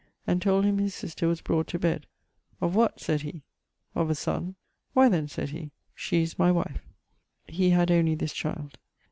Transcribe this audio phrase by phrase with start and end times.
[0.25, 2.07] and told him his sister was brought to bed.
[2.59, 3.43] 'Of what?' sayd he.
[3.93, 4.55] 'Of a son.'
[4.93, 6.81] 'Why then,' sayd he, 'she is my wife.'
[7.45, 8.79] He had only this child.